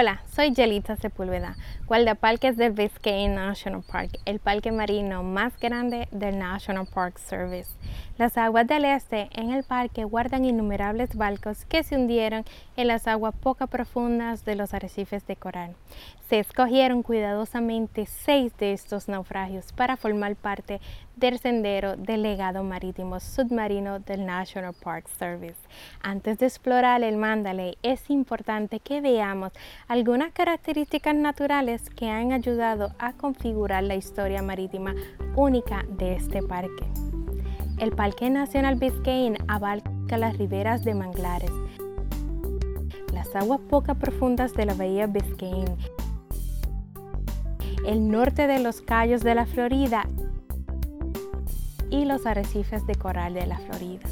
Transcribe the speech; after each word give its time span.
Hola, 0.00 0.20
soy 0.38 0.52
Yelita 0.52 0.94
Sepúlveda, 0.94 1.56
guardaparques 1.88 2.56
del 2.56 2.70
Biscayne 2.70 3.34
National 3.34 3.82
Park, 3.82 4.20
el 4.24 4.38
parque 4.38 4.70
marino 4.70 5.24
más 5.24 5.58
grande 5.58 6.06
del 6.12 6.38
National 6.38 6.86
Park 6.86 7.18
Service. 7.18 7.72
Las 8.18 8.38
aguas 8.38 8.68
del 8.68 8.84
este 8.84 9.28
en 9.32 9.50
el 9.50 9.64
parque 9.64 10.04
guardan 10.04 10.44
innumerables 10.44 11.16
barcos 11.16 11.64
que 11.64 11.82
se 11.82 11.96
hundieron 11.96 12.44
en 12.76 12.86
las 12.86 13.08
aguas 13.08 13.34
poco 13.34 13.66
profundas 13.66 14.44
de 14.44 14.54
los 14.54 14.74
arrecifes 14.74 15.26
de 15.26 15.34
coral. 15.34 15.74
Se 16.28 16.38
escogieron 16.38 17.02
cuidadosamente 17.02 18.06
seis 18.06 18.52
de 18.58 18.74
estos 18.74 19.08
naufragios 19.08 19.72
para 19.72 19.96
formar 19.96 20.36
parte 20.36 20.80
del 21.16 21.38
sendero 21.38 21.96
del 21.96 22.22
legado 22.22 22.62
marítimo 22.62 23.18
submarino 23.18 23.98
del 23.98 24.26
National 24.26 24.74
Park 24.74 25.08
Service. 25.08 25.58
Antes 26.02 26.38
de 26.38 26.46
explorar 26.46 27.02
el 27.02 27.16
Mandalay, 27.16 27.76
es 27.82 28.10
importante 28.10 28.78
que 28.78 29.00
veamos 29.00 29.52
algunas 29.88 30.27
características 30.30 31.14
naturales 31.14 31.90
que 31.90 32.08
han 32.08 32.32
ayudado 32.32 32.94
a 32.98 33.12
configurar 33.12 33.84
la 33.84 33.94
historia 33.94 34.42
marítima 34.42 34.94
única 35.36 35.84
de 35.88 36.16
este 36.16 36.42
parque. 36.42 36.86
El 37.78 37.92
Parque 37.92 38.28
Nacional 38.30 38.76
Biscayne 38.76 39.38
abarca 39.46 40.18
las 40.18 40.36
riberas 40.36 40.84
de 40.84 40.94
manglares, 40.94 41.52
las 43.12 43.34
aguas 43.36 43.60
poco 43.68 43.94
profundas 43.94 44.52
de 44.54 44.66
la 44.66 44.74
bahía 44.74 45.06
Biscayne, 45.06 45.76
el 47.86 48.08
norte 48.08 48.46
de 48.46 48.58
los 48.58 48.80
Cayos 48.80 49.22
de 49.22 49.34
la 49.34 49.46
Florida 49.46 50.08
y 51.90 52.04
los 52.04 52.26
arrecifes 52.26 52.86
de 52.86 52.94
coral 52.94 53.34
de 53.34 53.46
la 53.46 53.58
Florida. 53.58 54.08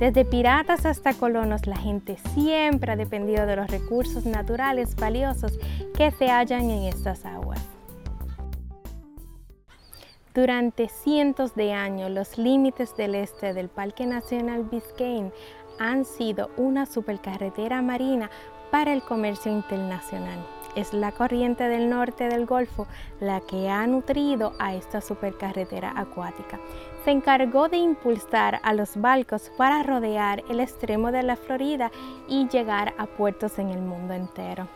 Desde 0.00 0.24
piratas 0.24 0.86
hasta 0.86 1.12
colonos, 1.12 1.66
la 1.66 1.76
gente 1.76 2.16
siempre 2.32 2.92
ha 2.92 2.96
dependido 2.96 3.44
de 3.44 3.56
los 3.56 3.70
recursos 3.70 4.24
naturales 4.24 4.96
valiosos 4.96 5.58
que 5.94 6.10
se 6.10 6.30
hallan 6.30 6.70
en 6.70 6.84
estas 6.84 7.26
aguas. 7.26 7.60
Durante 10.32 10.88
cientos 10.88 11.54
de 11.54 11.74
años, 11.74 12.10
los 12.10 12.38
límites 12.38 12.96
del 12.96 13.14
este 13.14 13.52
del 13.52 13.68
Parque 13.68 14.06
Nacional 14.06 14.64
Biscayne 14.70 15.32
han 15.78 16.06
sido 16.06 16.48
una 16.56 16.86
supercarretera 16.86 17.82
marina 17.82 18.30
para 18.70 18.92
el 18.92 19.02
comercio 19.02 19.50
internacional. 19.50 20.38
Es 20.76 20.92
la 20.92 21.10
corriente 21.10 21.64
del 21.64 21.90
norte 21.90 22.28
del 22.28 22.46
Golfo 22.46 22.86
la 23.18 23.40
que 23.40 23.68
ha 23.68 23.84
nutrido 23.86 24.52
a 24.60 24.74
esta 24.74 25.00
supercarretera 25.00 25.92
acuática. 25.96 26.60
Se 27.04 27.10
encargó 27.10 27.68
de 27.68 27.78
impulsar 27.78 28.60
a 28.62 28.72
los 28.72 28.96
barcos 28.96 29.50
para 29.56 29.82
rodear 29.82 30.44
el 30.48 30.60
extremo 30.60 31.10
de 31.10 31.24
la 31.24 31.36
Florida 31.36 31.90
y 32.28 32.46
llegar 32.48 32.94
a 32.98 33.06
puertos 33.06 33.58
en 33.58 33.70
el 33.70 33.80
mundo 33.80 34.14
entero. 34.14 34.68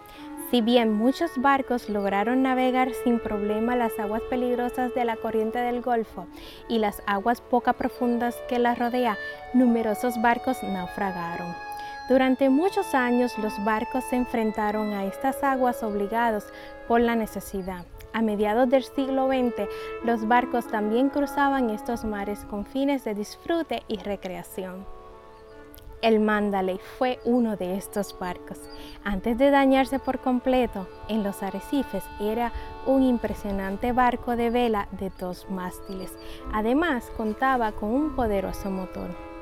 Si 0.50 0.60
bien 0.60 0.92
muchos 0.92 1.30
barcos 1.36 1.88
lograron 1.88 2.42
navegar 2.42 2.92
sin 3.02 3.18
problema 3.18 3.76
las 3.76 3.98
aguas 3.98 4.22
peligrosas 4.30 4.94
de 4.94 5.04
la 5.04 5.16
corriente 5.16 5.58
del 5.58 5.80
Golfo 5.80 6.26
y 6.68 6.78
las 6.78 7.02
aguas 7.06 7.40
poco 7.40 7.72
profundas 7.72 8.36
que 8.48 8.58
la 8.58 8.74
rodea, 8.74 9.16
numerosos 9.52 10.20
barcos 10.20 10.62
naufragaron. 10.62 11.54
Durante 12.08 12.50
muchos 12.50 12.94
años 12.94 13.38
los 13.38 13.64
barcos 13.64 14.04
se 14.04 14.16
enfrentaron 14.16 14.92
a 14.92 15.06
estas 15.06 15.42
aguas 15.42 15.82
obligados 15.82 16.44
por 16.86 17.00
la 17.00 17.16
necesidad. 17.16 17.86
A 18.12 18.20
mediados 18.20 18.68
del 18.68 18.84
siglo 18.84 19.26
XX, 19.28 19.66
los 20.04 20.28
barcos 20.28 20.68
también 20.68 21.08
cruzaban 21.08 21.70
estos 21.70 22.04
mares 22.04 22.44
con 22.50 22.66
fines 22.66 23.04
de 23.04 23.14
disfrute 23.14 23.82
y 23.88 23.96
recreación. 23.96 24.86
El 26.02 26.20
Mandalay 26.20 26.78
fue 26.98 27.18
uno 27.24 27.56
de 27.56 27.78
estos 27.78 28.16
barcos. 28.18 28.60
Antes 29.02 29.38
de 29.38 29.50
dañarse 29.50 29.98
por 29.98 30.18
completo 30.18 30.86
en 31.08 31.22
los 31.22 31.42
arrecifes, 31.42 32.04
era 32.20 32.52
un 32.84 33.02
impresionante 33.02 33.92
barco 33.92 34.36
de 34.36 34.50
vela 34.50 34.88
de 34.92 35.10
dos 35.18 35.48
mástiles. 35.48 36.12
Además, 36.52 37.10
contaba 37.16 37.72
con 37.72 37.88
un 37.88 38.14
poderoso 38.14 38.70
motor. 38.70 39.33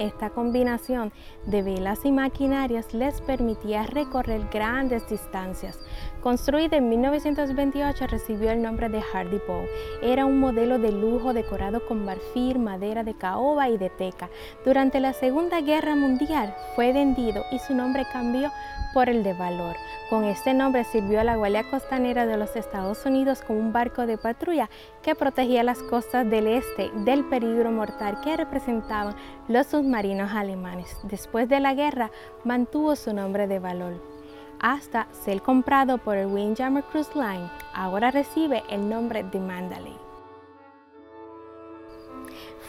Esta 0.00 0.30
combinación 0.30 1.12
de 1.44 1.62
velas 1.62 2.06
y 2.06 2.10
maquinarias 2.10 2.94
les 2.94 3.20
permitía 3.20 3.82
recorrer 3.82 4.48
grandes 4.50 5.06
distancias. 5.10 5.78
Construida 6.22 6.78
en 6.78 6.88
1928, 6.88 8.06
recibió 8.06 8.50
el 8.50 8.62
nombre 8.62 8.88
de 8.88 9.02
Hardy 9.02 9.38
Bow. 9.46 9.66
Era 10.00 10.24
un 10.24 10.40
modelo 10.40 10.78
de 10.78 10.90
lujo 10.90 11.34
decorado 11.34 11.86
con 11.86 12.06
marfil, 12.06 12.58
madera 12.58 13.04
de 13.04 13.12
caoba 13.12 13.68
y 13.68 13.76
de 13.76 13.90
teca. 13.90 14.30
Durante 14.64 15.00
la 15.00 15.12
Segunda 15.12 15.60
Guerra 15.60 15.94
Mundial 15.94 16.56
fue 16.74 16.94
vendido 16.94 17.44
y 17.52 17.58
su 17.58 17.74
nombre 17.74 18.06
cambió 18.10 18.50
por 18.94 19.10
el 19.10 19.22
de 19.22 19.34
valor. 19.34 19.76
Con 20.08 20.24
este 20.24 20.54
nombre 20.54 20.82
sirvió 20.84 21.20
a 21.20 21.24
la 21.24 21.36
Guardia 21.36 21.70
Costanera 21.70 22.26
de 22.26 22.36
los 22.36 22.56
Estados 22.56 23.04
Unidos 23.06 23.42
como 23.46 23.60
un 23.60 23.72
barco 23.72 24.06
de 24.06 24.18
patrulla 24.18 24.68
que 25.02 25.14
protegía 25.14 25.62
las 25.62 25.78
costas 25.78 26.28
del 26.28 26.48
este 26.48 26.90
del 27.04 27.24
peligro 27.26 27.70
mortal 27.70 28.20
que 28.22 28.36
representaban 28.36 29.14
los 29.46 29.68
submarinos 29.68 29.89
alemanes. 29.94 30.96
Después 31.04 31.48
de 31.48 31.60
la 31.60 31.74
guerra 31.74 32.10
mantuvo 32.44 32.96
su 32.96 33.12
nombre 33.12 33.46
de 33.46 33.58
valor 33.58 34.00
hasta 34.60 35.08
ser 35.12 35.42
comprado 35.42 35.98
por 35.98 36.16
el 36.16 36.26
Windjammer 36.26 36.84
Cruise 36.84 37.14
Line. 37.14 37.50
Ahora 37.74 38.10
recibe 38.10 38.62
el 38.68 38.88
nombre 38.88 39.22
de 39.24 39.40
Mandalay. 39.40 40.09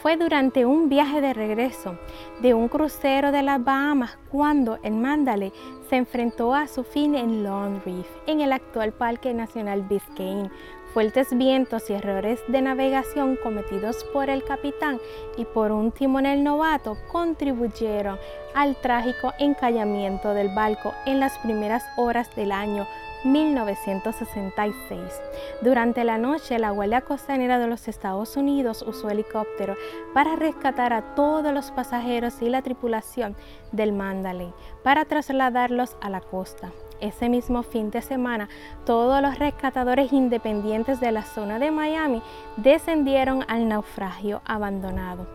Fue 0.00 0.16
durante 0.16 0.64
un 0.64 0.88
viaje 0.88 1.20
de 1.20 1.32
regreso 1.32 1.96
de 2.40 2.54
un 2.54 2.68
crucero 2.68 3.30
de 3.30 3.42
las 3.42 3.62
Bahamas 3.62 4.18
cuando 4.30 4.78
el 4.82 4.94
Mandalay 4.94 5.52
se 5.88 5.96
enfrentó 5.96 6.54
a 6.54 6.66
su 6.66 6.82
fin 6.82 7.14
en 7.14 7.44
Long 7.44 7.80
Reef, 7.84 8.08
en 8.26 8.40
el 8.40 8.52
actual 8.52 8.92
Parque 8.92 9.34
Nacional 9.34 9.82
Biscayne. 9.82 10.50
Fuertes 10.92 11.36
vientos 11.36 11.88
y 11.88 11.94
errores 11.94 12.40
de 12.48 12.60
navegación 12.60 13.36
cometidos 13.42 14.04
por 14.12 14.28
el 14.28 14.44
capitán 14.44 14.98
y 15.36 15.44
por 15.44 15.72
un 15.72 15.90
timonel 15.90 16.44
novato 16.44 16.98
contribuyeron 17.10 18.18
al 18.54 18.76
trágico 18.76 19.32
encallamiento 19.38 20.34
del 20.34 20.54
barco 20.54 20.92
en 21.06 21.18
las 21.20 21.38
primeras 21.38 21.82
horas 21.96 22.34
del 22.36 22.52
año 22.52 22.86
1966. 23.24 25.00
Durante 25.60 26.04
la 26.04 26.18
noche, 26.18 26.58
la 26.58 26.70
Guardia 26.70 27.02
Costanera 27.02 27.58
de 27.58 27.66
los 27.66 27.88
Estados 27.88 28.36
Unidos 28.36 28.82
usó 28.86 29.10
helicóptero 29.10 29.76
para 30.14 30.36
rescatar 30.36 30.92
a 30.92 31.14
todos 31.14 31.52
los 31.52 31.70
pasajeros 31.70 32.42
y 32.42 32.48
la 32.48 32.62
tripulación 32.62 33.36
del 33.70 33.92
Mandalay 33.92 34.52
para 34.82 35.04
trasladarlos 35.04 35.96
a 36.00 36.10
la 36.10 36.20
costa. 36.20 36.72
Ese 37.02 37.28
mismo 37.28 37.64
fin 37.64 37.90
de 37.90 38.00
semana, 38.00 38.48
todos 38.86 39.20
los 39.20 39.36
rescatadores 39.36 40.12
independientes 40.12 41.00
de 41.00 41.10
la 41.10 41.24
zona 41.24 41.58
de 41.58 41.72
Miami 41.72 42.22
descendieron 42.56 43.44
al 43.48 43.66
naufragio 43.66 44.40
abandonado. 44.44 45.26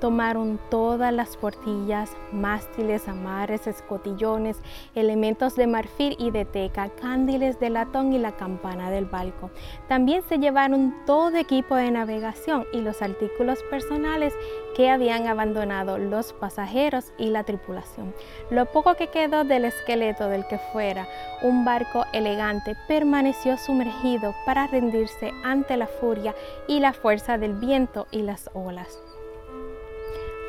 Tomaron 0.00 0.60
todas 0.70 1.12
las 1.12 1.36
portillas, 1.36 2.16
mástiles, 2.30 3.08
amares, 3.08 3.66
escotillones, 3.66 4.62
elementos 4.94 5.56
de 5.56 5.66
marfil 5.66 6.14
y 6.20 6.30
de 6.30 6.44
teca, 6.44 6.90
cándiles 6.90 7.58
de 7.58 7.70
latón 7.70 8.12
y 8.12 8.18
la 8.18 8.36
campana 8.36 8.92
del 8.92 9.06
barco. 9.06 9.50
También 9.88 10.22
se 10.22 10.38
llevaron 10.38 10.94
todo 11.06 11.36
equipo 11.38 11.74
de 11.74 11.90
navegación 11.90 12.66
y 12.72 12.82
los 12.82 13.02
artículos 13.02 13.58
personales 13.64 14.32
que 14.76 14.90
habían 14.90 15.26
abandonado 15.26 15.98
los 15.98 16.32
pasajeros 16.34 17.12
y 17.18 17.30
la 17.30 17.42
tripulación. 17.42 18.14
Lo 18.50 18.66
poco 18.66 18.94
que 18.94 19.08
quedó 19.08 19.42
del 19.42 19.64
esqueleto 19.64 20.28
del 20.28 20.46
que 20.46 20.58
fuera 20.58 21.08
un 21.42 21.64
barco 21.64 22.04
elegante 22.12 22.76
permaneció 22.88 23.56
sumergido 23.56 24.34
para 24.44 24.66
rendirse 24.66 25.32
ante 25.44 25.76
la 25.76 25.86
furia 25.86 26.34
y 26.66 26.80
la 26.80 26.92
fuerza 26.92 27.38
del 27.38 27.54
viento 27.54 28.06
y 28.10 28.22
las 28.22 28.50
olas. 28.54 29.02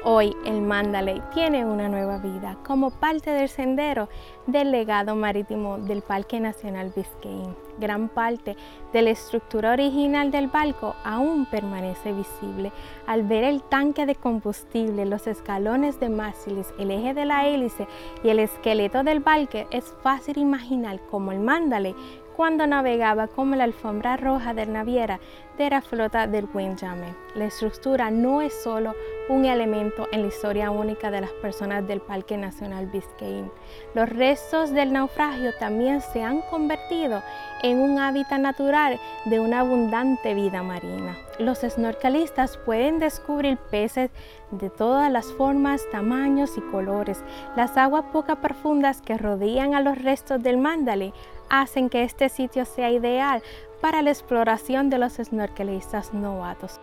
Hoy 0.04 0.36
el 0.46 0.62
Mandalay 0.62 1.22
tiene 1.34 1.66
una 1.66 1.90
nueva 1.90 2.18
vida 2.18 2.58
como 2.66 2.92
parte 2.92 3.31
del 3.31 3.50
sendero 3.50 4.08
del 4.46 4.72
legado 4.72 5.16
marítimo 5.16 5.80
del 5.80 6.02
Parque 6.02 6.40
Nacional 6.40 6.94
Biscayne. 6.96 7.67
Gran 7.79 8.09
parte 8.09 8.56
de 8.94 9.01
la 9.01 9.12
estructura 9.12 9.71
original 9.71 10.31
del 10.31 10.47
barco 10.47 10.95
aún 11.03 11.45
permanece 11.45 12.12
visible. 12.12 12.71
Al 13.06 13.24
ver 13.24 13.44
el 13.44 13.62
tanque 13.63 14.06
de 14.06 14.15
combustible, 14.15 15.06
los 15.06 15.27
escalones 15.27 16.00
de 16.00 16.09
mástiles, 16.09 16.74
el 16.79 16.91
eje 16.91 17.13
de 17.13 17.25
la 17.25 17.47
hélice 17.47 17.88
y 18.24 18.29
el 18.29 18.39
esqueleto 18.39 19.03
del 19.03 19.19
barco, 19.19 19.38
es 19.71 19.94
fácil 20.01 20.38
imaginar 20.38 21.00
cómo 21.12 21.31
el 21.31 21.39
Mandalay 21.39 21.95
cuando 22.38 22.68
navegaba 22.68 23.27
como 23.27 23.56
la 23.56 23.63
alfombra 23.63 24.15
roja 24.15 24.53
de 24.53 24.68
naviera 24.68 25.19
de 25.57 25.71
la 25.71 25.81
flota 25.81 26.27
del 26.27 26.47
Windjammer. 26.53 27.15
La 27.33 27.45
estructura 27.45 28.12
no 28.12 28.44
es 28.44 28.53
solo 28.62 28.94
un 29.27 29.45
elemento 29.45 30.07
en 30.12 30.21
la 30.21 30.27
historia 30.27 30.69
única 30.69 31.09
de 31.09 31.21
las 31.21 31.31
personas 31.31 31.88
del 31.88 32.00
Parque 32.00 32.38
Nacional 32.38 32.85
Biscayne. 32.85 33.50
Los 33.95 34.07
restos 34.09 34.71
del 34.71 34.94
naufragio 34.94 35.51
también 35.59 36.00
se 36.01 36.24
han 36.24 36.41
convertido 36.41 37.24
en 37.68 37.80
un 37.80 38.00
hábitat 38.00 38.40
natural 38.40 39.00
de 39.25 39.40
una 39.40 39.60
abundante 39.60 40.34
vida 40.34 40.64
marina. 40.64 41.18
Los 41.38 41.60
snorkelistas 41.60 42.58
pueden 42.58 43.00
descubrir 43.00 43.58
peces 43.58 44.10
de 44.52 44.69
todas 44.69 45.12
las 45.12 45.25
formas, 45.34 45.81
tamaños 45.92 46.58
y 46.58 46.62
colores. 46.62 47.24
Las 47.56 47.78
aguas 47.78 48.06
poco 48.14 48.36
profundas 48.38 49.02
que 49.02 49.18
rodean 49.18 49.75
a 49.75 49.81
los 49.81 50.02
restos 50.02 50.42
del 50.42 50.58
Mandalay 50.58 51.14
hacen 51.50 51.90
que 51.90 52.04
este 52.04 52.30
sitio 52.30 52.66
sea 52.66 52.90
ideal 52.92 53.42
para 53.81 54.02
la 54.02 54.10
exploración 54.10 54.90
de 54.90 54.98
los 54.98 55.13
snorkelistas 55.13 56.13
novatos. 56.13 56.80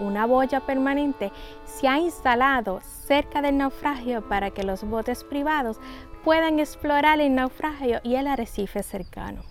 Una 0.00 0.26
boya 0.26 0.60
permanente 0.60 1.32
se 1.64 1.88
ha 1.88 1.98
instalado 1.98 2.80
cerca 2.80 3.42
del 3.42 3.58
naufragio 3.58 4.28
para 4.28 4.50
que 4.50 4.62
los 4.62 4.84
botes 4.84 5.24
privados 5.24 5.78
puedan 6.24 6.58
explorar 6.58 7.20
el 7.20 7.34
naufragio 7.34 8.00
y 8.02 8.16
el 8.16 8.26
arrecife 8.26 8.82
cercano. 8.82 9.42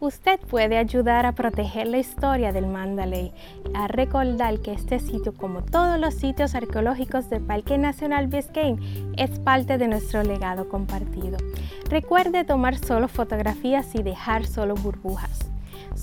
Usted 0.00 0.40
puede 0.40 0.78
ayudar 0.78 1.26
a 1.26 1.32
proteger 1.32 1.86
la 1.86 1.98
historia 1.98 2.52
del 2.52 2.66
Mandalay, 2.66 3.34
a 3.74 3.86
recordar 3.86 4.60
que 4.60 4.72
este 4.72 4.98
sitio, 4.98 5.34
como 5.34 5.62
todos 5.62 6.00
los 6.00 6.14
sitios 6.14 6.54
arqueológicos 6.54 7.28
del 7.28 7.42
Parque 7.42 7.76
Nacional 7.76 8.26
Biscayne, 8.28 9.12
es 9.18 9.38
parte 9.40 9.76
de 9.76 9.88
nuestro 9.88 10.22
legado 10.22 10.70
compartido. 10.70 11.36
Recuerde 11.90 12.44
tomar 12.44 12.78
solo 12.78 13.08
fotografías 13.08 13.94
y 13.94 14.02
dejar 14.02 14.46
solo 14.46 14.74
burbujas. 14.74 15.49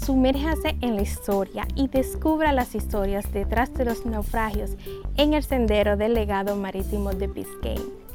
Sumérjase 0.06 0.78
en 0.82 0.96
la 0.96 1.02
historia 1.02 1.68
y 1.76 1.88
descubra 1.88 2.54
las 2.54 2.76
historias 2.76 3.32
detrás 3.34 3.74
de 3.74 3.86
los 3.86 4.06
naufragios 4.06 4.72
en 5.18 5.34
el 5.34 5.44
sendero 5.44 5.98
del 5.98 6.14
legado 6.14 6.56
marítimo 6.56 7.12
de 7.14 7.28
Biscayne. 7.28 8.07